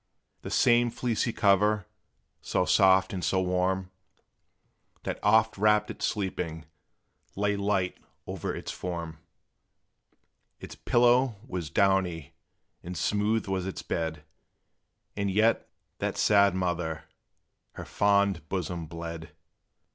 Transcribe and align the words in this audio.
The 0.41 0.49
same 0.49 0.89
fleecy 0.89 1.31
cover, 1.31 1.85
so 2.41 2.65
soft 2.65 3.13
and 3.13 3.23
so 3.23 3.39
warm, 3.39 3.91
That 5.03 5.19
oft 5.21 5.59
wrapped 5.59 5.91
it 5.91 6.01
sleeping, 6.01 6.65
lay 7.35 7.55
light 7.55 7.99
o'er 8.27 8.51
its 8.55 8.71
form; 8.71 9.19
Its 10.59 10.73
pillow 10.73 11.35
was 11.47 11.69
downy, 11.69 12.33
and 12.81 12.97
smooth 12.97 13.45
was 13.47 13.67
its 13.67 13.83
bed, 13.83 14.23
And 15.15 15.29
yet, 15.29 15.69
that 15.99 16.17
sad 16.17 16.55
mother! 16.55 17.03
her 17.73 17.85
fond 17.85 18.49
bosom 18.49 18.87
bled. 18.87 19.35